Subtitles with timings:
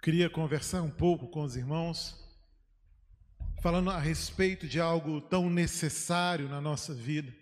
[0.00, 2.14] Queria conversar um pouco com os irmãos,
[3.60, 7.34] falando a respeito de algo tão necessário na nossa vida,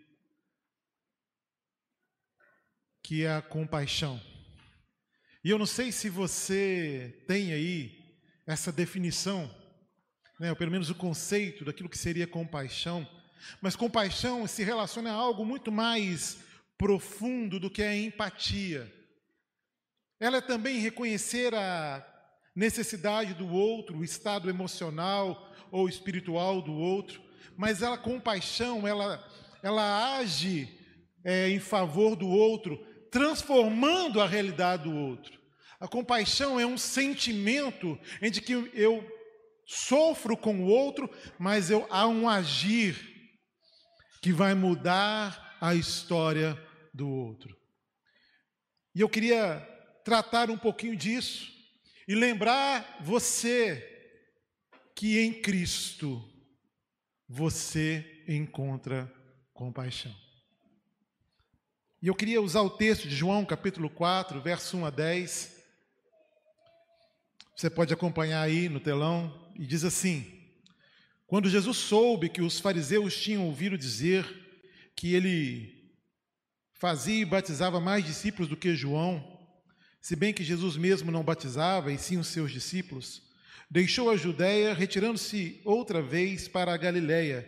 [3.02, 4.18] que é a compaixão.
[5.44, 9.54] E eu não sei se você tem aí essa definição,
[10.40, 13.06] né, ou pelo menos o conceito daquilo que seria compaixão,
[13.60, 16.38] mas compaixão se relaciona a algo muito mais
[16.78, 18.90] profundo do que a empatia.
[20.18, 22.15] Ela é também reconhecer a
[22.56, 27.22] necessidade do outro, o estado emocional ou espiritual do outro,
[27.54, 29.22] mas ela compaixão, ela,
[29.62, 30.66] ela age
[31.22, 32.78] é, em favor do outro,
[33.10, 35.38] transformando a realidade do outro.
[35.78, 39.06] A compaixão é um sentimento em que eu
[39.66, 42.96] sofro com o outro, mas eu, há um agir
[44.22, 46.58] que vai mudar a história
[46.94, 47.54] do outro.
[48.94, 49.60] E eu queria
[50.02, 51.55] tratar um pouquinho disso
[52.06, 53.92] e lembrar você
[54.94, 56.22] que em Cristo
[57.28, 59.12] você encontra
[59.52, 60.14] compaixão.
[62.00, 65.56] E eu queria usar o texto de João, capítulo 4, verso 1 a 10.
[67.56, 70.30] Você pode acompanhar aí no telão, e diz assim:
[71.26, 74.24] Quando Jesus soube que os fariseus tinham ouvido dizer
[74.94, 75.90] que ele
[76.74, 79.35] fazia e batizava mais discípulos do que João,
[80.06, 83.22] se bem que Jesus mesmo não batizava, e sim os seus discípulos,
[83.68, 87.44] deixou a Judéia, retirando-se outra vez para a Galiléia,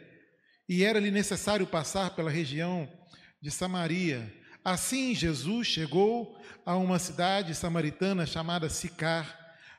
[0.69, 2.93] e era-lhe necessário passar pela região
[3.41, 4.35] de Samaria.
[4.65, 9.39] Assim, Jesus chegou a uma cidade samaritana chamada Sicar,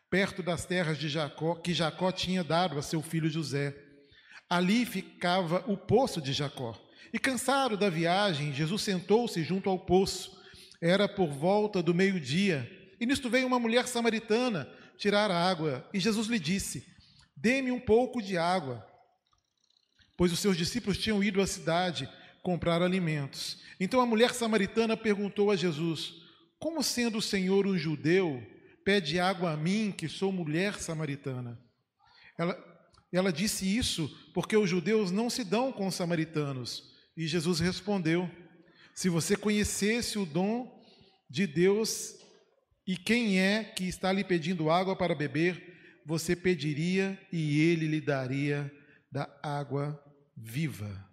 [0.09, 3.75] perto das terras de Jacó, que Jacó tinha dado a seu filho José.
[4.49, 6.81] Ali ficava o poço de Jacó.
[7.11, 10.38] E cansado da viagem, Jesus sentou-se junto ao poço.
[10.81, 16.27] Era por volta do meio-dia, e nisto veio uma mulher samaritana tirar água, e Jesus
[16.27, 16.86] lhe disse:
[17.36, 18.86] Dê-me um pouco de água,
[20.17, 22.09] pois os seus discípulos tinham ido à cidade
[22.42, 23.61] comprar alimentos.
[23.80, 26.14] Então a mulher samaritana perguntou a Jesus:
[26.58, 28.42] Como sendo o Senhor um judeu,
[28.86, 31.59] pede água a mim, que sou mulher samaritana?
[32.37, 32.58] Ela,
[33.11, 36.98] ela disse isso porque os judeus não se dão com os samaritanos.
[37.17, 38.30] E Jesus respondeu:
[38.99, 40.78] se você conhecesse o dom
[41.29, 42.15] de Deus
[42.87, 48.01] e quem é que está lhe pedindo água para beber, você pediria e ele lhe
[48.01, 48.71] daria
[49.11, 50.03] da água
[50.35, 51.07] viva.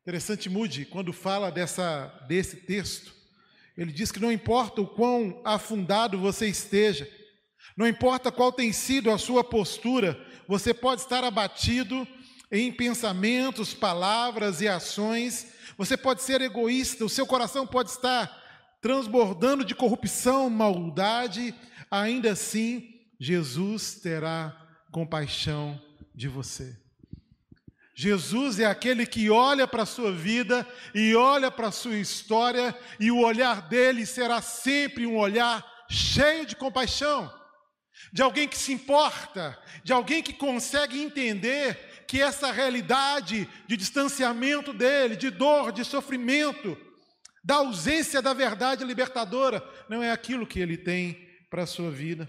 [0.00, 3.12] Interessante Mude, quando fala dessa, desse texto,
[3.76, 7.06] ele diz que não importa o quão afundado você esteja,
[7.76, 12.08] não importa qual tem sido a sua postura, você pode estar abatido
[12.50, 18.37] em pensamentos, palavras e ações, você pode ser egoísta, o seu coração pode estar
[18.80, 21.54] transbordando de corrupção, maldade,
[21.90, 24.56] ainda assim, Jesus terá
[24.90, 25.80] compaixão
[26.14, 26.76] de você.
[27.94, 32.72] Jesus é aquele que olha para a sua vida e olha para a sua história,
[33.00, 37.32] e o olhar dele será sempre um olhar cheio de compaixão,
[38.12, 44.72] de alguém que se importa, de alguém que consegue entender que essa realidade de distanciamento
[44.72, 46.78] dele, de dor, de sofrimento,
[47.48, 52.28] da ausência da verdade libertadora, não é aquilo que ele tem para a sua vida.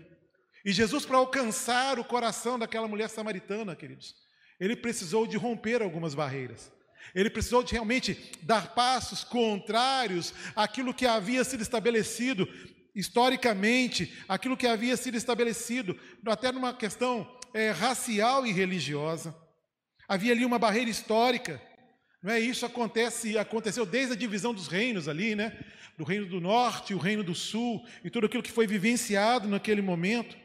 [0.63, 4.15] E Jesus, para alcançar o coração daquela mulher samaritana, queridos,
[4.57, 6.71] ele precisou de romper algumas barreiras.
[7.13, 12.47] Ele precisou de realmente dar passos contrários àquilo que havia sido estabelecido
[12.95, 19.35] historicamente, aquilo que havia sido estabelecido, até numa questão é, racial e religiosa.
[20.07, 21.61] Havia ali uma barreira histórica.
[22.21, 25.57] Não é isso acontece, aconteceu desde a divisão dos reinos ali, né?
[25.97, 29.81] Do reino do norte, o reino do sul e tudo aquilo que foi vivenciado naquele
[29.81, 30.37] momento.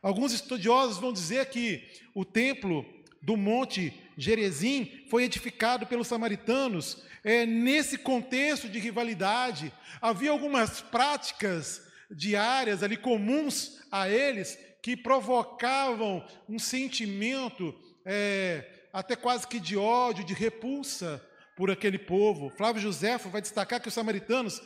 [0.00, 1.82] Alguns estudiosos vão dizer que
[2.14, 2.86] o templo
[3.20, 9.72] do Monte Gerezim foi edificado pelos samaritanos é, nesse contexto de rivalidade.
[10.00, 17.74] Havia algumas práticas diárias ali comuns a eles que provocavam um sentimento
[18.04, 21.24] é, até quase que de ódio, de repulsa
[21.56, 22.50] por aquele povo.
[22.50, 24.62] Flávio Josefo vai destacar que os samaritanos,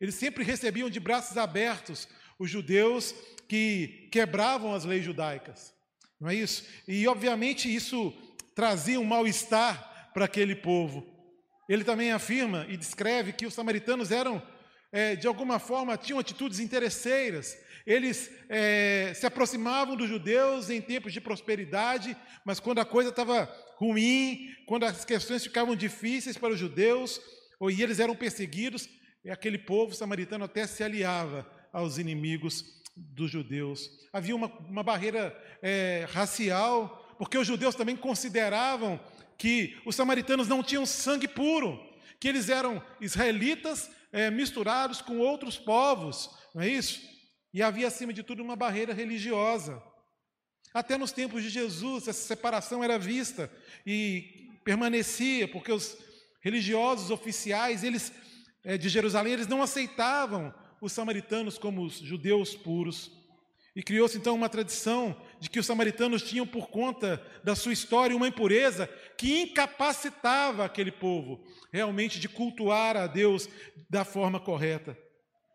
[0.00, 2.08] eles sempre recebiam de braços abertos
[2.38, 3.14] os judeus
[3.48, 5.74] que quebravam as leis judaicas.
[6.20, 6.64] Não é isso?
[6.86, 8.12] E obviamente isso
[8.54, 11.06] trazia um mal-estar para aquele povo.
[11.68, 14.42] Ele também afirma e descreve que os samaritanos eram,
[14.96, 17.54] é, de alguma forma, tinham atitudes interesseiras,
[17.86, 22.16] eles é, se aproximavam dos judeus em tempos de prosperidade,
[22.46, 23.44] mas quando a coisa estava
[23.76, 27.20] ruim, quando as questões ficavam difíceis para os judeus,
[27.60, 28.88] ou e eles eram perseguidos,
[29.30, 32.64] aquele povo samaritano até se aliava aos inimigos
[32.96, 33.90] dos judeus.
[34.14, 38.98] Havia uma, uma barreira é, racial, porque os judeus também consideravam
[39.36, 41.78] que os samaritanos não tinham sangue puro,
[42.18, 47.00] que eles eram israelitas é, misturados com outros povos, não é isso?
[47.52, 49.82] E havia, acima de tudo, uma barreira religiosa.
[50.74, 53.50] Até nos tempos de Jesus, essa separação era vista
[53.86, 55.96] e permanecia, porque os
[56.42, 58.12] religiosos oficiais, eles
[58.62, 63.10] é, de Jerusalém, eles não aceitavam os samaritanos como os judeus puros.
[63.76, 68.16] E criou-se então uma tradição de que os samaritanos tinham, por conta da sua história,
[68.16, 68.88] uma impureza
[69.18, 73.50] que incapacitava aquele povo realmente de cultuar a Deus
[73.90, 74.96] da forma correta.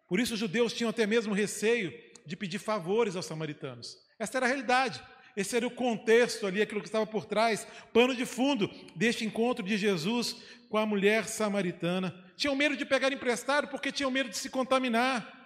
[0.07, 1.91] Por isso, os judeus tinham até mesmo receio
[2.23, 3.97] de pedir favores aos samaritanos.
[4.19, 5.01] Essa era a realidade.
[5.35, 9.65] Esse era o contexto ali, aquilo que estava por trás, pano de fundo deste encontro
[9.65, 10.35] de Jesus
[10.69, 12.13] com a mulher samaritana.
[12.35, 15.40] Tinham medo de pegar emprestado porque tinham medo de se contaminar.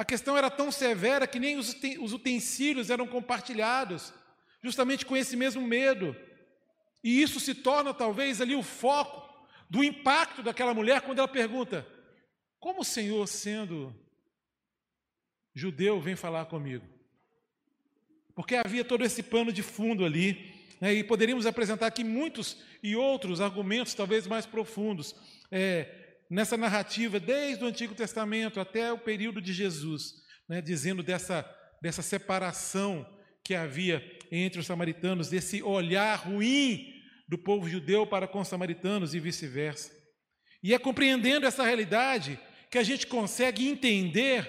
[0.00, 4.14] A questão era tão severa que nem os utensílios eram compartilhados,
[4.62, 6.16] justamente com esse mesmo medo.
[7.04, 11.86] E isso se torna talvez ali o foco do impacto daquela mulher quando ela pergunta:
[12.58, 13.94] Como o Senhor, sendo
[15.52, 16.86] judeu, vem falar comigo?
[18.34, 20.50] Porque havia todo esse pano de fundo ali,
[20.80, 25.14] né, e poderíamos apresentar aqui muitos e outros argumentos, talvez mais profundos.
[25.50, 25.99] É,
[26.30, 30.14] nessa narrativa, desde o Antigo Testamento até o período de Jesus,
[30.48, 31.44] né, dizendo dessa,
[31.82, 33.04] dessa separação
[33.44, 34.00] que havia
[34.30, 36.94] entre os samaritanos, desse olhar ruim
[37.28, 39.90] do povo judeu para com os samaritanos e vice-versa.
[40.62, 42.38] E é compreendendo essa realidade
[42.70, 44.48] que a gente consegue entender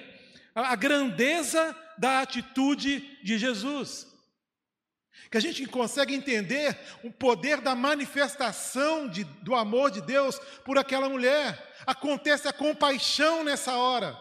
[0.53, 4.10] a grandeza da atitude de Jesus
[5.29, 10.77] que a gente consegue entender o poder da manifestação de, do amor de Deus por
[10.77, 11.73] aquela mulher.
[11.85, 14.17] Acontece a compaixão nessa hora,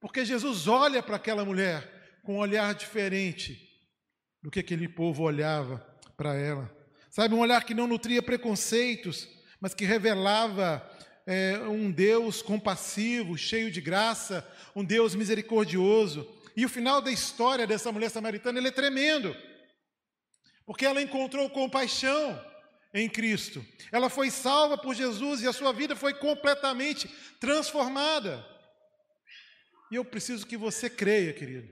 [0.00, 3.66] porque Jesus olha para aquela mulher com um olhar diferente
[4.42, 5.84] do que aquele povo olhava
[6.16, 6.70] para ela.
[7.10, 9.28] Sabe, um olhar que não nutria preconceitos,
[9.60, 10.86] mas que revelava
[11.26, 16.28] é, um Deus compassivo, cheio de graça, um Deus misericordioso.
[16.56, 19.34] E o final da história dessa mulher samaritana é tremendo.
[20.66, 22.44] Porque ela encontrou compaixão
[22.92, 23.64] em Cristo.
[23.92, 27.08] Ela foi salva por Jesus e a sua vida foi completamente
[27.38, 28.44] transformada.
[29.90, 31.68] E eu preciso que você creia, querido,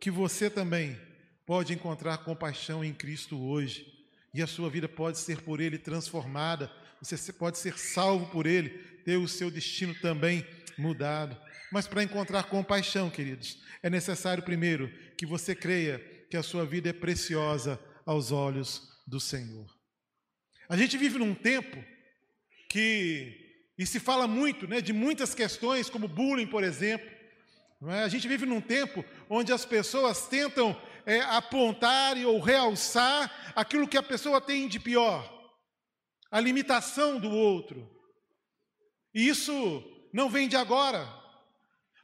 [0.00, 0.98] que você também
[1.44, 3.86] pode encontrar compaixão em Cristo hoje.
[4.32, 6.72] E a sua vida pode ser por Ele transformada.
[7.02, 8.70] Você pode ser salvo por Ele,
[9.04, 10.46] ter o seu destino também
[10.78, 11.36] mudado.
[11.70, 15.98] Mas para encontrar compaixão, queridos, é necessário primeiro que você creia
[16.30, 19.66] que a sua vida é preciosa aos olhos do Senhor.
[20.68, 21.82] A gente vive num tempo
[22.68, 27.10] que, e se fala muito né, de muitas questões, como bullying, por exemplo.
[27.88, 28.02] É?
[28.02, 33.98] A gente vive num tempo onde as pessoas tentam é, apontar ou realçar aquilo que
[33.98, 35.30] a pessoa tem de pior,
[36.30, 37.90] a limitação do outro.
[39.14, 39.82] E isso
[40.12, 41.06] não vem de agora,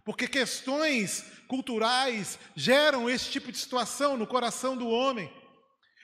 [0.05, 5.33] porque questões culturais geram esse tipo de situação no coração do homem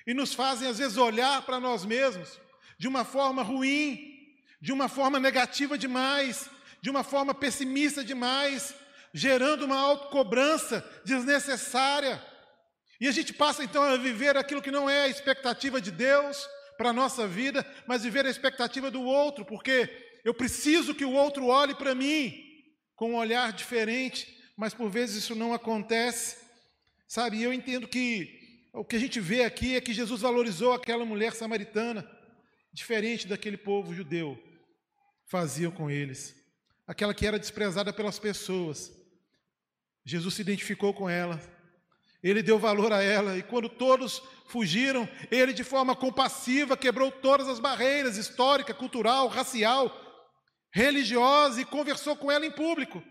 [0.07, 2.41] e nos fazem, às vezes, olhar para nós mesmos
[2.79, 4.15] de uma forma ruim,
[4.61, 6.49] de uma forma negativa demais,
[6.81, 8.75] de uma forma pessimista demais,
[9.13, 12.23] gerando uma autocobrança desnecessária.
[13.01, 16.49] E a gente passa então a viver aquilo que não é a expectativa de Deus
[16.77, 19.89] para a nossa vida, mas viver a expectativa do outro, porque
[20.25, 22.35] eu preciso que o outro olhe para mim
[22.97, 26.37] com um olhar diferente, mas por vezes isso não acontece,
[27.07, 27.43] sabe?
[27.43, 28.44] Eu entendo que
[28.75, 32.09] o que a gente vê aqui é que Jesus valorizou aquela mulher samaritana,
[32.73, 34.39] diferente daquele povo judeu
[35.27, 36.35] fazia com eles.
[36.87, 38.93] Aquela que era desprezada pelas pessoas.
[40.05, 41.41] Jesus se identificou com ela.
[42.23, 47.49] Ele deu valor a ela, e quando todos fugiram, ele, de forma compassiva, quebrou todas
[47.49, 49.93] as barreiras histórica, cultural, racial,
[50.73, 53.03] religiosa e conversou com ela em público.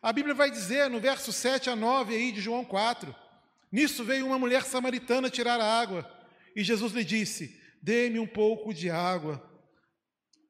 [0.00, 3.14] A Bíblia vai dizer no verso 7 a 9 aí de João 4:
[3.76, 6.10] Nisso veio uma mulher samaritana tirar a água,
[6.56, 9.46] e Jesus lhe disse: Dê-me um pouco de água,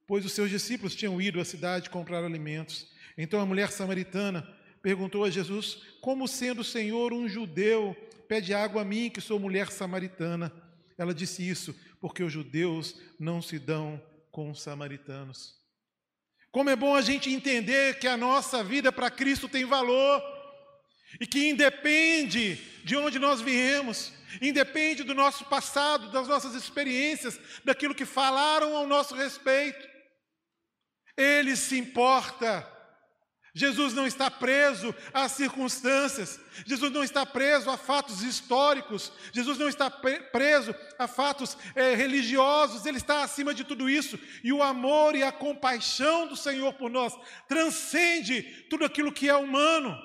[0.07, 2.87] pois os seus discípulos tinham ido à cidade comprar alimentos.
[3.19, 4.49] Então a mulher samaritana
[4.81, 7.97] perguntou a Jesus: Como sendo o Senhor um judeu,
[8.29, 10.53] pede água a mim, que sou mulher samaritana?
[10.97, 15.57] Ela disse isso porque os judeus não se dão com os samaritanos.
[16.53, 20.36] Como é bom a gente entender que a nossa vida para Cristo tem valor
[21.21, 27.95] e que independe de onde nós viemos, independe do nosso passado, das nossas experiências, daquilo
[27.95, 29.89] que falaram ao nosso respeito.
[31.17, 32.73] Ele se importa.
[33.57, 39.67] Jesus não está preso às circunstâncias, Jesus não está preso a fatos históricos, Jesus não
[39.67, 45.17] está preso a fatos é, religiosos, Ele está acima de tudo isso, e o amor
[45.17, 47.19] e a compaixão do Senhor por nós
[47.49, 49.97] transcende tudo aquilo que é humano.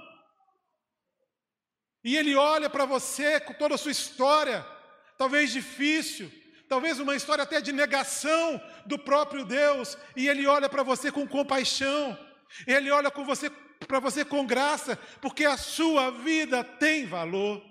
[2.04, 4.66] E Ele olha para você com toda a sua história,
[5.18, 6.32] talvez difícil,
[6.68, 11.28] talvez uma história até de negação do próprio Deus, e Ele olha para você com
[11.28, 12.18] compaixão.
[12.68, 13.50] Ele olha com você
[13.88, 17.62] para você com graça, porque a sua vida tem valor.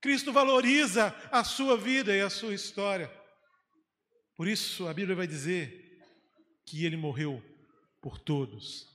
[0.00, 3.10] Cristo valoriza a sua vida e a sua história.
[4.36, 6.00] Por isso a Bíblia vai dizer
[6.64, 7.42] que ele morreu
[8.00, 8.88] por todos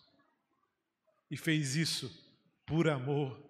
[1.29, 2.09] e fez isso
[2.65, 3.44] por amor,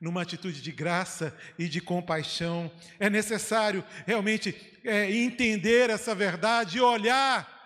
[0.00, 2.70] numa atitude de graça e de compaixão.
[2.98, 7.56] É necessário realmente é, entender essa verdade e olhar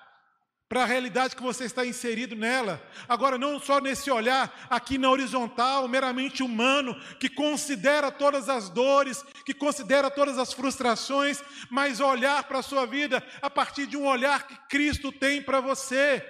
[0.71, 2.81] para a realidade que você está inserido nela.
[3.09, 9.25] Agora, não só nesse olhar aqui na horizontal, meramente humano, que considera todas as dores,
[9.45, 14.07] que considera todas as frustrações, mas olhar para a sua vida a partir de um
[14.07, 16.25] olhar que Cristo tem para você.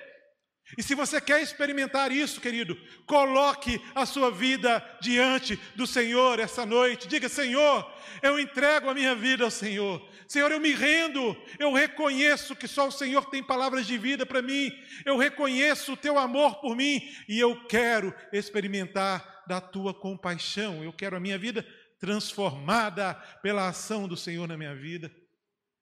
[0.78, 6.64] E se você quer experimentar isso, querido, coloque a sua vida diante do Senhor essa
[6.64, 7.08] noite.
[7.08, 7.90] Diga: Senhor,
[8.22, 10.06] eu entrego a minha vida ao Senhor.
[10.28, 11.36] Senhor, eu me rendo.
[11.58, 14.70] Eu reconheço que só o Senhor tem palavras de vida para mim.
[15.04, 20.84] Eu reconheço o teu amor por mim e eu quero experimentar da tua compaixão.
[20.84, 21.66] Eu quero a minha vida
[21.98, 25.10] transformada pela ação do Senhor na minha vida.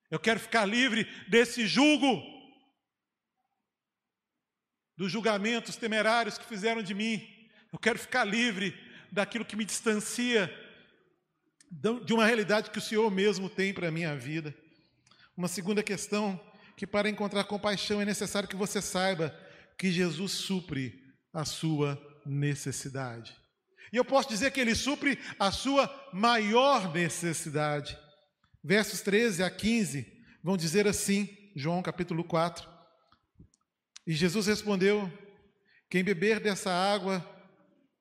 [0.09, 2.38] Eu quero ficar livre desse jugo
[4.99, 7.25] dos julgamentos temerários que fizeram de mim.
[7.71, 8.77] Eu quero ficar livre
[9.09, 10.53] daquilo que me distancia
[12.03, 14.53] de uma realidade que o Senhor mesmo tem para a minha vida.
[15.37, 16.37] Uma segunda questão,
[16.75, 19.33] que para encontrar compaixão é necessário que você saiba
[19.77, 21.01] que Jesus supre
[21.33, 23.33] a sua necessidade.
[23.93, 27.97] E eu posso dizer que ele supre a sua maior necessidade.
[28.61, 30.05] Versos 13 a 15
[30.43, 32.78] vão dizer assim, João capítulo 4.
[34.09, 35.07] E Jesus respondeu:
[35.87, 37.23] Quem beber dessa água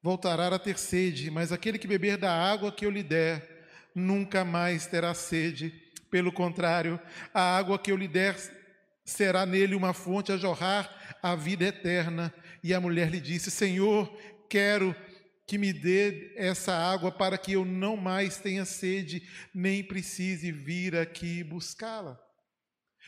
[0.03, 4.43] voltará a ter sede, mas aquele que beber da água que eu lhe der nunca
[4.43, 5.71] mais terá sede.
[6.11, 6.99] Pelo contrário,
[7.35, 8.39] a água que eu lhe der
[9.05, 10.91] será nele uma fonte a jorrar
[11.23, 12.33] a vida eterna.
[12.65, 14.11] E a mulher lhe disse: Senhor,
[14.49, 14.97] quero
[15.47, 20.97] que me dê essa água para que eu não mais tenha sede, nem precise vir
[20.97, 22.19] aqui buscá-la.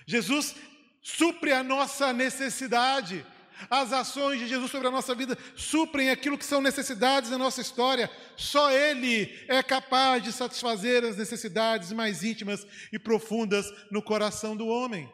[0.07, 0.55] Jesus
[1.01, 3.25] supre a nossa necessidade.
[3.69, 7.61] As ações de Jesus sobre a nossa vida suprem aquilo que são necessidades da nossa
[7.61, 8.11] história.
[8.37, 14.67] Só Ele é capaz de satisfazer as necessidades mais íntimas e profundas no coração do
[14.67, 15.13] homem.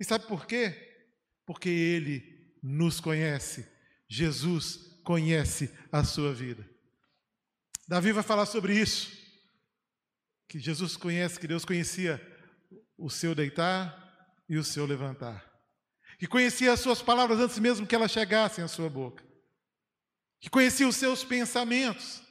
[0.00, 0.74] E sabe por quê?
[1.46, 2.22] Porque Ele
[2.62, 3.68] nos conhece.
[4.08, 6.66] Jesus conhece a sua vida.
[7.86, 9.12] Davi vai falar sobre isso.
[10.48, 12.20] Que Jesus conhece, que Deus conhecia
[12.96, 14.03] o seu deitar,
[14.48, 15.44] e o seu levantar.
[16.18, 19.24] Que conhecia as suas palavras antes mesmo que elas chegassem à sua boca.
[20.40, 22.22] Que conhecia os seus pensamentos.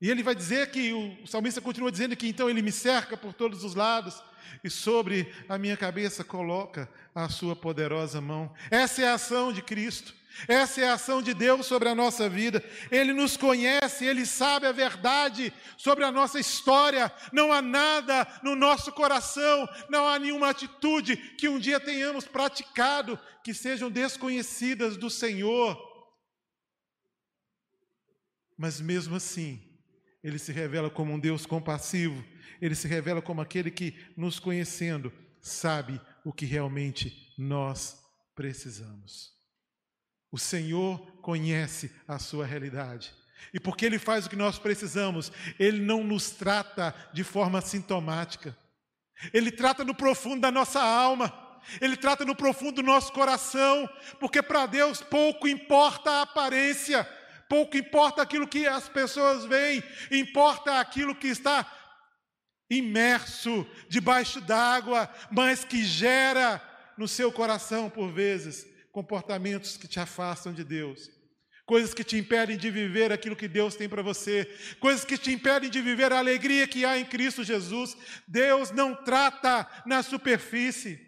[0.00, 3.34] E ele vai dizer que o salmista continua dizendo que então ele me cerca por
[3.34, 4.22] todos os lados
[4.62, 8.52] e sobre a minha cabeça coloca a sua poderosa mão.
[8.70, 10.14] Essa é a ação de Cristo.
[10.46, 12.62] Essa é a ação de Deus sobre a nossa vida.
[12.90, 17.10] Ele nos conhece, ele sabe a verdade sobre a nossa história.
[17.32, 23.18] Não há nada no nosso coração, não há nenhuma atitude que um dia tenhamos praticado
[23.42, 25.76] que sejam desconhecidas do Senhor.
[28.56, 29.62] Mas mesmo assim,
[30.22, 32.24] ele se revela como um Deus compassivo,
[32.60, 37.98] ele se revela como aquele que, nos conhecendo, sabe o que realmente nós
[38.34, 39.32] precisamos.
[40.30, 43.12] O Senhor conhece a sua realidade.
[43.52, 48.56] E porque Ele faz o que nós precisamos, Ele não nos trata de forma sintomática.
[49.32, 51.32] Ele trata no profundo da nossa alma.
[51.80, 53.88] Ele trata no profundo do nosso coração.
[54.20, 57.04] Porque para Deus pouco importa a aparência,
[57.48, 61.64] pouco importa aquilo que as pessoas veem, importa aquilo que está
[62.70, 66.62] imerso debaixo d'água, mas que gera
[66.96, 71.10] no seu coração por vezes comportamentos que te afastam de Deus,
[71.64, 74.44] coisas que te impedem de viver aquilo que Deus tem para você,
[74.80, 77.96] coisas que te impedem de viver a alegria que há em Cristo Jesus.
[78.26, 81.06] Deus não trata na superfície.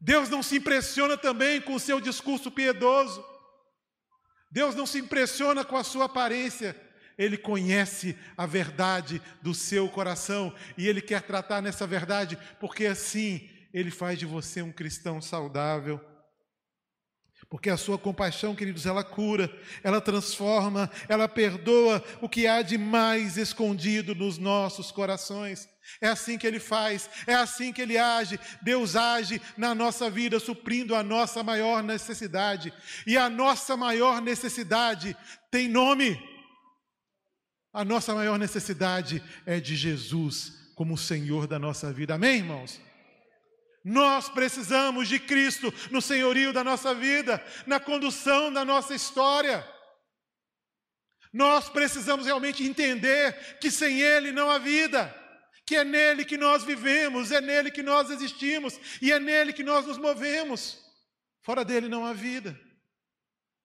[0.00, 3.24] Deus não se impressiona também com o seu discurso piedoso.
[4.50, 6.80] Deus não se impressiona com a sua aparência.
[7.16, 13.48] Ele conhece a verdade do seu coração e ele quer tratar nessa verdade, porque assim
[13.72, 16.00] ele faz de você um cristão saudável.
[17.50, 19.52] Porque a sua compaixão, queridos, ela cura,
[19.82, 25.68] ela transforma, ela perdoa o que há de mais escondido nos nossos corações.
[26.00, 28.40] É assim que ele faz, é assim que ele age.
[28.62, 32.72] Deus age na nossa vida, suprindo a nossa maior necessidade.
[33.06, 35.16] E a nossa maior necessidade
[35.50, 36.33] tem nome.
[37.74, 42.14] A nossa maior necessidade é de Jesus como Senhor da nossa vida.
[42.14, 42.80] Amém, irmãos?
[43.84, 49.68] Nós precisamos de Cristo no senhorio da nossa vida, na condução da nossa história.
[51.32, 55.14] Nós precisamos realmente entender que sem Ele não há vida
[55.66, 59.62] que é nele que nós vivemos, é nele que nós existimos e é nele que
[59.62, 60.78] nós nos movemos.
[61.42, 62.58] Fora dele não há vida.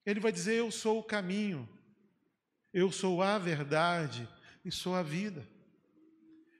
[0.05, 1.67] Ele vai dizer: Eu sou o caminho,
[2.73, 4.27] eu sou a verdade
[4.63, 5.47] e sou a vida.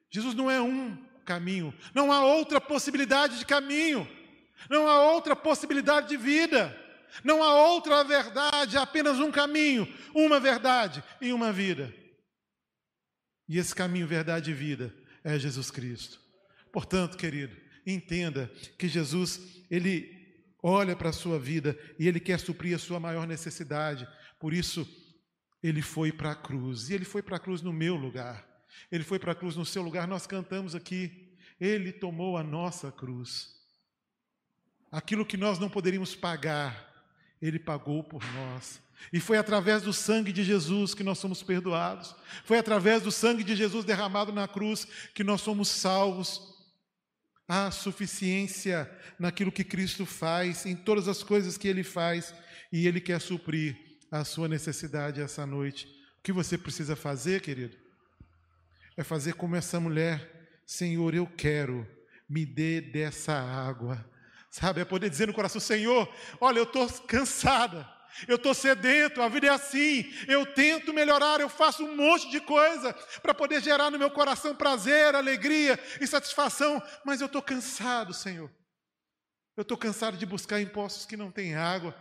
[0.10, 4.10] Jesus não é um caminho, não há outra possibilidade de caminho,
[4.70, 6.76] não há outra possibilidade de vida,
[7.24, 11.94] não há outra verdade, há apenas um caminho, uma verdade e uma vida.
[13.48, 16.20] E esse caminho, verdade e vida é Jesus Cristo.
[16.72, 20.18] Portanto, querido, entenda que Jesus, ele
[20.62, 24.08] olha para a sua vida e ele quer suprir a sua maior necessidade.
[24.40, 24.88] Por isso,
[25.62, 26.90] ele foi para a cruz.
[26.90, 28.48] E ele foi para a cruz no meu lugar.
[28.92, 30.08] Ele foi para a cruz no seu lugar.
[30.08, 31.36] Nós cantamos aqui.
[31.60, 33.56] Ele tomou a nossa cruz.
[34.92, 37.06] Aquilo que nós não poderíamos pagar,
[37.42, 38.82] ele pagou por nós.
[39.14, 42.16] E foi através do sangue de Jesus que nós somos perdoados.
[42.44, 46.42] Foi através do sangue de Jesus derramado na cruz que nós somos salvos.
[47.48, 48.90] Há suficiência
[49.20, 52.34] naquilo que Cristo faz, em todas as coisas que Ele faz,
[52.72, 55.88] e Ele quer suprir a sua necessidade essa noite.
[56.20, 57.78] O que você precisa fazer, querido?
[58.98, 61.88] É fazer como essa mulher: Senhor, eu quero,
[62.28, 64.06] me dê dessa água.
[64.52, 67.88] Sabe, é poder dizer no coração: Senhor, olha, eu estou cansada
[68.28, 70.12] eu estou sedento, a vida é assim.
[70.28, 74.56] Eu tento melhorar, eu faço um monte de coisa para poder gerar no meu coração
[74.56, 78.52] prazer, alegria e satisfação, mas eu estou cansado, Senhor.
[79.56, 81.96] Eu estou cansado de buscar impostos que não têm água.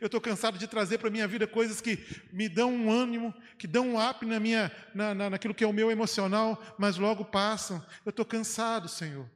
[0.00, 1.98] Eu estou cansado de trazer para a minha vida coisas que
[2.32, 5.66] me dão um ânimo, que dão um up na minha, na, na, naquilo que é
[5.66, 7.84] o meu emocional, mas logo passam.
[8.04, 9.28] Eu estou cansado, Senhor.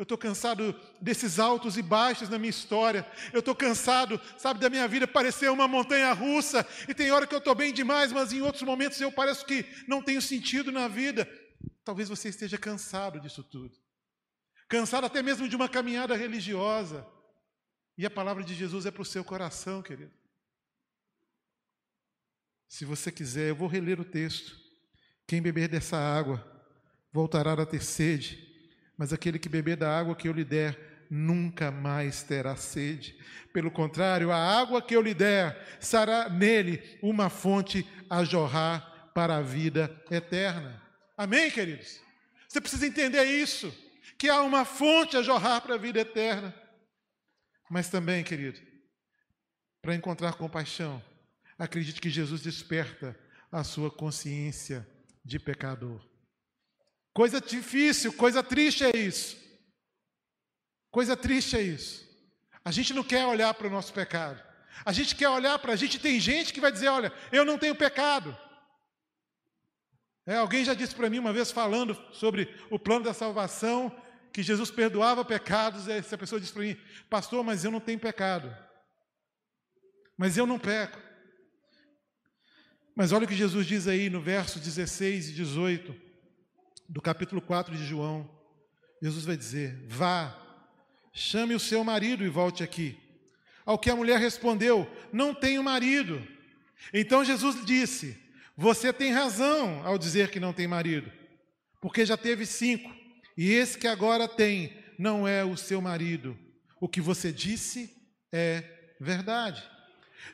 [0.00, 3.06] Eu estou cansado desses altos e baixos na minha história.
[3.34, 6.66] Eu estou cansado, sabe, da minha vida parecer uma montanha russa.
[6.88, 9.66] E tem hora que eu estou bem demais, mas em outros momentos eu pareço que
[9.86, 11.28] não tenho sentido na vida.
[11.84, 13.76] Talvez você esteja cansado disso tudo.
[14.70, 17.06] Cansado até mesmo de uma caminhada religiosa.
[17.96, 20.12] E a palavra de Jesus é para o seu coração, querido.
[22.68, 24.58] Se você quiser, eu vou reler o texto.
[25.26, 26.44] Quem beber dessa água
[27.12, 28.50] voltará a ter sede
[29.00, 33.18] mas aquele que beber da água que eu lhe der, nunca mais terá sede.
[33.50, 39.38] Pelo contrário, a água que eu lhe der será nele uma fonte a jorrar para
[39.38, 40.82] a vida eterna.
[41.16, 41.98] Amém, queridos?
[42.46, 43.74] Você precisa entender isso,
[44.18, 46.54] que há uma fonte a jorrar para a vida eterna.
[47.70, 48.60] Mas também, querido,
[49.80, 51.00] para encontrar compaixão,
[51.56, 53.16] acredite que Jesus desperta
[53.52, 54.84] a sua consciência
[55.24, 56.04] de pecador.
[57.14, 59.36] Coisa difícil, coisa triste é isso.
[60.90, 62.04] Coisa triste é isso.
[62.64, 64.42] A gente não quer olhar para o nosso pecado.
[64.84, 66.00] A gente quer olhar para a gente.
[66.00, 68.36] Tem gente que vai dizer: Olha, eu não tenho pecado.
[70.26, 73.94] É, alguém já disse para mim uma vez, falando sobre o plano da salvação,
[74.32, 75.88] que Jesus perdoava pecados.
[75.88, 76.76] Essa pessoa disse para mim:
[77.08, 78.54] Pastor, mas eu não tenho pecado.
[80.16, 80.98] Mas eu não peco.
[82.94, 85.94] Mas olha o que Jesus diz aí no verso 16 e 18
[86.88, 88.28] do capítulo 4 de João,
[89.00, 90.36] Jesus vai dizer: Vá,
[91.12, 92.98] chame o seu marido e volte aqui.
[93.64, 96.20] Ao que a mulher respondeu: Não tenho marido.
[96.92, 98.18] Então Jesus disse:
[98.56, 101.10] Você tem razão ao dizer que não tem marido,
[101.80, 102.92] porque já teve cinco,
[103.42, 106.38] e esse que agora tem não é o seu marido.
[106.78, 107.90] O que você disse
[108.30, 108.62] é
[109.00, 109.66] verdade.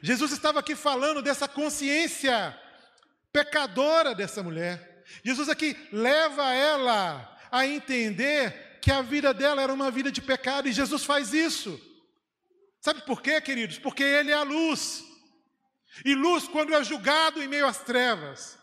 [0.03, 2.59] Jesus estava aqui falando dessa consciência
[3.33, 5.05] pecadora dessa mulher.
[5.23, 10.67] Jesus aqui leva ela a entender que a vida dela era uma vida de pecado
[10.67, 11.81] e Jesus faz isso.
[12.81, 13.79] Sabe por quê, queridos?
[13.79, 15.05] Porque Ele é a luz.
[16.05, 18.59] E luz, quando é julgado em meio às trevas,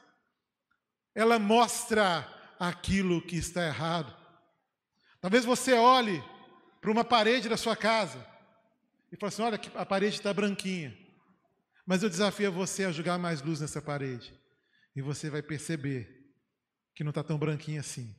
[1.16, 2.28] ela mostra
[2.60, 4.22] aquilo que está errado.
[5.24, 6.22] Talvez você olhe
[6.82, 8.20] para uma parede da sua casa
[9.10, 10.94] e fale assim: olha, a parede está branquinha.
[11.86, 14.38] Mas eu desafio você a jogar mais luz nessa parede.
[14.94, 16.28] E você vai perceber
[16.94, 18.14] que não está tão branquinha assim,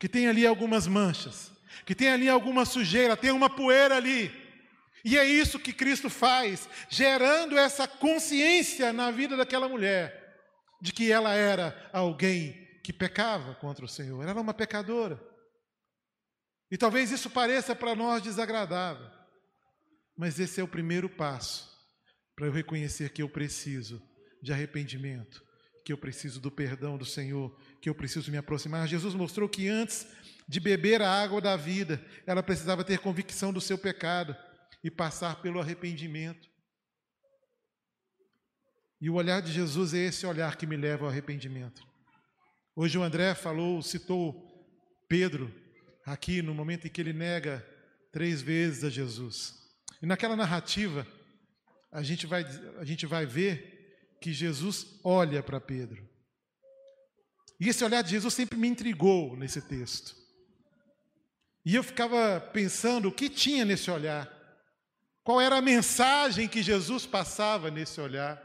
[0.00, 1.52] que tem ali algumas manchas,
[1.86, 4.28] que tem ali alguma sujeira, tem uma poeira ali.
[5.04, 10.42] E é isso que Cristo faz, gerando essa consciência na vida daquela mulher,
[10.80, 15.30] de que ela era alguém que pecava contra o Senhor, ela era uma pecadora.
[16.72, 19.06] E talvez isso pareça para nós desagradável,
[20.16, 21.70] mas esse é o primeiro passo
[22.34, 24.02] para eu reconhecer que eu preciso
[24.42, 25.44] de arrependimento,
[25.84, 28.88] que eu preciso do perdão do Senhor, que eu preciso me aproximar.
[28.88, 30.06] Jesus mostrou que antes
[30.48, 34.34] de beber a água da vida, ela precisava ter convicção do seu pecado
[34.82, 36.48] e passar pelo arrependimento.
[38.98, 41.86] E o olhar de Jesus é esse olhar que me leva ao arrependimento.
[42.74, 44.50] Hoje o André falou, citou
[45.06, 45.61] Pedro,
[46.04, 47.66] aqui no momento em que ele nega
[48.10, 49.54] três vezes a Jesus.
[50.00, 51.06] E naquela narrativa,
[51.90, 52.44] a gente vai,
[52.78, 56.08] a gente vai ver que Jesus olha para Pedro.
[57.60, 60.16] E esse olhar de Jesus sempre me intrigou nesse texto.
[61.64, 64.30] E eu ficava pensando o que tinha nesse olhar.
[65.22, 68.42] Qual era a mensagem que Jesus passava nesse olhar?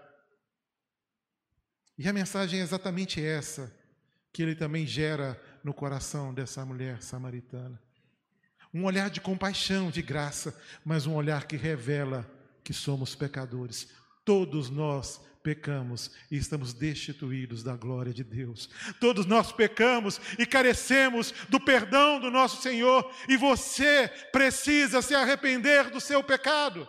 [1.97, 3.75] E a mensagem é exatamente essa
[4.31, 7.77] que ele também gera no coração dessa mulher samaritana.
[8.73, 12.25] Um olhar de compaixão, de graça, mas um olhar que revela
[12.63, 13.89] que somos pecadores.
[14.23, 18.69] Todos nós pecamos e estamos destituídos da glória de Deus.
[19.01, 25.89] Todos nós pecamos e carecemos do perdão do nosso Senhor, e você precisa se arrepender
[25.89, 26.87] do seu pecado.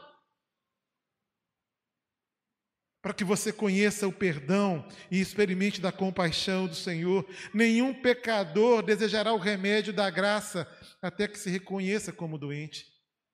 [3.00, 7.24] Para que você conheça o perdão e experimente da compaixão do Senhor.
[7.54, 10.66] Nenhum pecador desejará o remédio da graça
[11.00, 12.86] até que se reconheça como doente.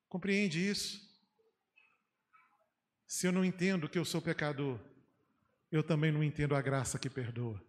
[0.07, 0.99] Compreende isso?
[3.07, 4.79] Se eu não entendo que eu sou pecador,
[5.71, 7.61] eu também não entendo a graça que perdoa.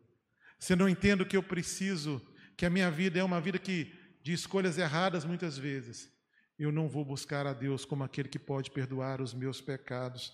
[0.58, 2.20] Se eu não entendo que eu preciso,
[2.56, 6.10] que a minha vida é uma vida que de escolhas erradas muitas vezes,
[6.58, 10.32] eu não vou buscar a Deus como aquele que pode perdoar os meus pecados.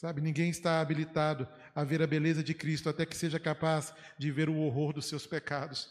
[0.00, 4.30] Sabe, ninguém está habilitado a ver a beleza de Cristo até que seja capaz de
[4.30, 5.90] ver o horror dos seus pecados.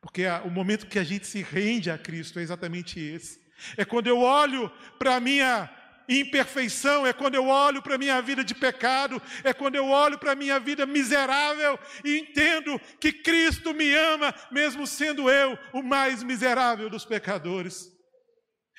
[0.00, 3.40] Porque o momento que a gente se rende a Cristo é exatamente esse.
[3.76, 5.68] É quando eu olho para a minha
[6.08, 10.16] imperfeição, é quando eu olho para a minha vida de pecado, é quando eu olho
[10.16, 15.82] para a minha vida miserável e entendo que Cristo me ama, mesmo sendo eu o
[15.82, 17.90] mais miserável dos pecadores.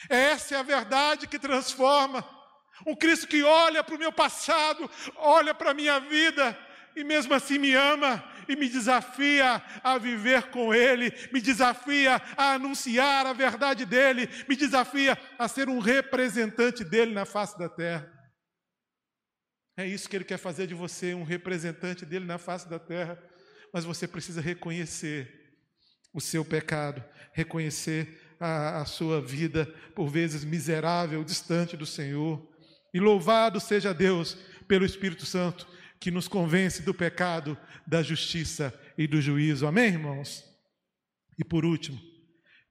[0.10, 2.39] Essa é a verdade que transforma.
[2.86, 6.58] Um Cristo que olha para o meu passado, olha para a minha vida
[6.96, 12.54] e mesmo assim me ama e me desafia a viver com Ele, me desafia a
[12.54, 18.12] anunciar a verdade dEle, me desafia a ser um representante dEle na face da terra.
[19.78, 23.22] É isso que Ele quer fazer de você, um representante dEle na face da terra,
[23.72, 25.32] mas você precisa reconhecer
[26.12, 32.49] o seu pecado, reconhecer a, a sua vida, por vezes miserável, distante do Senhor.
[32.94, 34.36] E louvado seja Deus
[34.68, 35.68] pelo Espírito Santo
[36.00, 39.68] que nos convence do pecado, da justiça e do juízo.
[39.68, 40.44] Amém, irmãos?
[41.38, 42.00] E por último,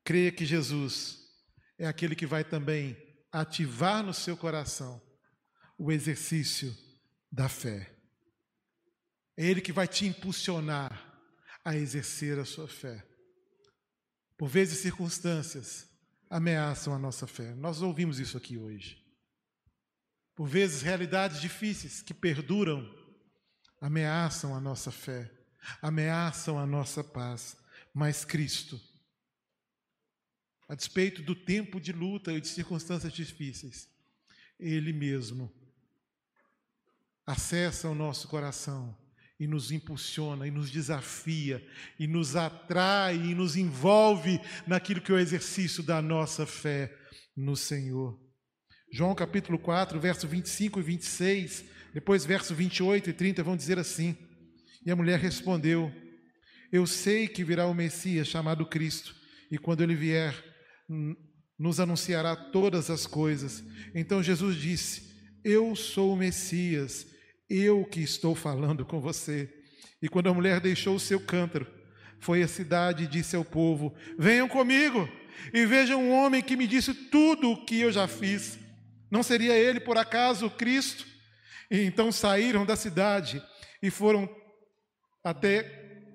[0.02, 1.18] creia que Jesus
[1.78, 2.96] é aquele que vai também
[3.30, 5.00] ativar no seu coração
[5.76, 6.74] o exercício
[7.30, 7.94] da fé.
[9.36, 11.04] É Ele que vai te impulsionar
[11.64, 13.06] a exercer a sua fé.
[14.36, 15.88] Por vezes, circunstâncias
[16.30, 17.54] ameaçam a nossa fé.
[17.54, 19.07] Nós ouvimos isso aqui hoje.
[20.38, 22.88] Por vezes, realidades difíceis que perduram
[23.80, 25.28] ameaçam a nossa fé,
[25.82, 27.56] ameaçam a nossa paz,
[27.92, 28.80] mas Cristo,
[30.68, 33.88] a despeito do tempo de luta e de circunstâncias difíceis,
[34.60, 35.52] Ele mesmo
[37.26, 38.96] acessa o nosso coração
[39.40, 45.16] e nos impulsiona e nos desafia e nos atrai e nos envolve naquilo que é
[45.16, 46.96] o exercício da nossa fé
[47.36, 48.27] no Senhor.
[48.90, 54.16] João capítulo 4, verso 25 e 26 depois, versos 28 e 30 vão dizer assim:
[54.84, 55.92] E a mulher respondeu:
[56.70, 59.14] Eu sei que virá o Messias chamado Cristo,
[59.50, 60.34] e quando ele vier,
[61.58, 63.64] nos anunciará todas as coisas.
[63.94, 65.10] Então Jesus disse:
[65.42, 67.06] Eu sou o Messias,
[67.48, 69.52] eu que estou falando com você.
[70.00, 71.66] E quando a mulher deixou o seu cântaro,
[72.20, 75.08] foi à cidade e disse ao povo: Venham comigo
[75.52, 78.58] e vejam um homem que me disse tudo o que eu já fiz.
[79.10, 81.06] Não seria ele, por acaso, o Cristo?
[81.70, 83.42] E então saíram da cidade
[83.82, 84.28] e foram
[85.22, 85.62] até,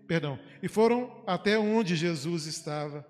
[0.07, 3.05] perdão, e foram até onde Jesus estava.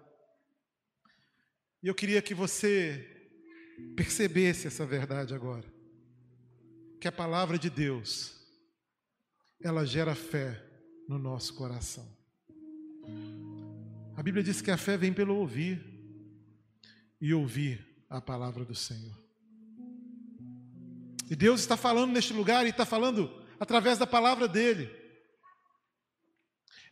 [1.82, 3.10] E eu queria que você
[3.96, 5.72] percebesse essa verdade agora.
[7.00, 8.41] Que a palavra de Deus
[9.62, 10.62] ela gera fé
[11.08, 12.08] no nosso coração.
[14.15, 15.82] A Bíblia diz que a fé vem pelo ouvir
[17.19, 19.22] e ouvir a palavra do Senhor.
[21.34, 24.88] E Deus está falando neste lugar e está falando através da palavra dele.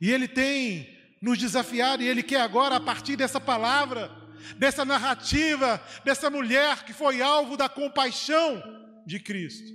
[0.02, 4.10] E ele tem nos desafiado e ele quer agora, a partir dessa palavra,
[4.58, 8.64] dessa narrativa, dessa mulher que foi alvo da compaixão
[9.06, 9.72] de Cristo,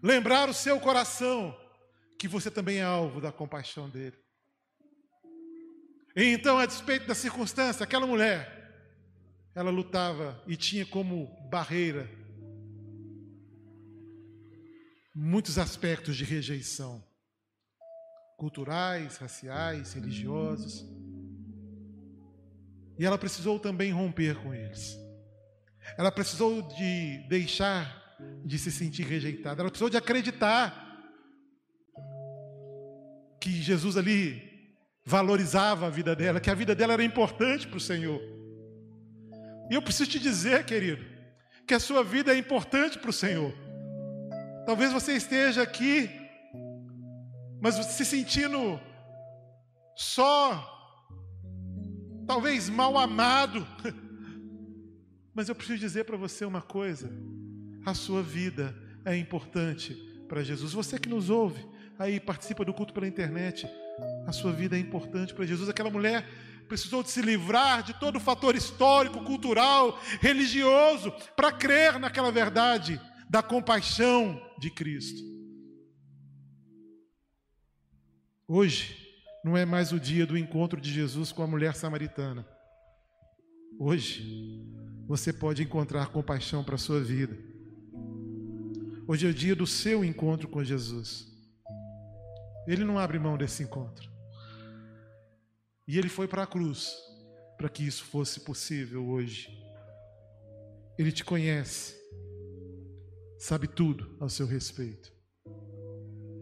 [0.00, 1.58] lembrar o seu coração
[2.16, 4.16] que você também é alvo da compaixão dele.
[6.14, 8.72] E então, a despeito da circunstância, aquela mulher,
[9.52, 12.21] ela lutava e tinha como barreira
[15.14, 17.04] muitos aspectos de rejeição
[18.36, 20.86] culturais, raciais, religiosos.
[22.98, 24.98] E ela precisou também romper com eles.
[25.96, 28.00] Ela precisou de deixar
[28.44, 29.62] de se sentir rejeitada.
[29.62, 30.82] Ela precisou de acreditar
[33.40, 34.50] que Jesus ali
[35.04, 38.20] valorizava a vida dela, que a vida dela era importante para o Senhor.
[39.70, 41.04] E eu preciso te dizer, querido,
[41.66, 43.52] que a sua vida é importante para o Senhor.
[44.64, 46.08] Talvez você esteja aqui,
[47.60, 48.80] mas se sentindo
[49.94, 50.68] só,
[52.26, 53.66] talvez mal amado.
[55.34, 57.10] Mas eu preciso dizer para você uma coisa:
[57.86, 59.94] a sua vida é importante
[60.28, 60.72] para Jesus.
[60.74, 61.66] Você que nos ouve,
[61.98, 63.66] aí participa do culto pela internet,
[64.26, 65.68] a sua vida é importante para Jesus.
[65.68, 66.28] Aquela mulher
[66.68, 73.00] precisou de se livrar de todo o fator histórico, cultural, religioso, para crer naquela verdade
[73.32, 75.22] da compaixão de Cristo.
[78.46, 78.94] Hoje
[79.42, 82.46] não é mais o dia do encontro de Jesus com a mulher samaritana.
[83.78, 84.68] Hoje
[85.06, 87.34] você pode encontrar compaixão para a sua vida.
[89.08, 91.26] Hoje é o dia do seu encontro com Jesus.
[92.66, 94.12] Ele não abre mão desse encontro.
[95.88, 96.94] E ele foi para a cruz
[97.56, 99.48] para que isso fosse possível hoje.
[100.98, 102.01] Ele te conhece
[103.42, 105.12] sabe tudo ao seu respeito.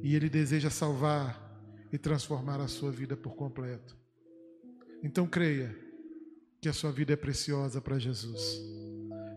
[0.03, 1.51] E Ele deseja salvar
[1.91, 3.97] e transformar a sua vida por completo.
[5.03, 5.75] Então creia
[6.61, 8.61] que a sua vida é preciosa para Jesus.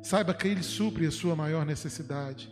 [0.04, 2.52] Saiba que Ele supre a sua maior necessidade.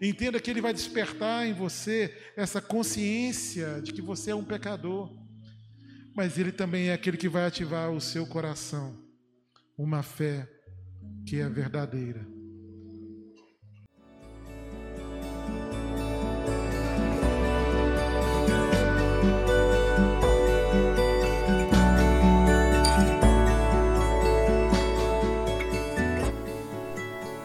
[0.00, 5.12] Entenda que Ele vai despertar em você essa consciência de que você é um pecador.
[6.14, 9.02] Mas Ele também é aquele que vai ativar o seu coração
[9.76, 10.48] uma fé
[11.26, 12.33] que é verdadeira